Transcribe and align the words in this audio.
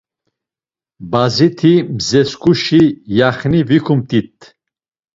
Baziti 1.11 1.73
mzesǩuşi 1.95 2.83
yaxni 3.17 3.61
vikumt̆it. 3.69 4.37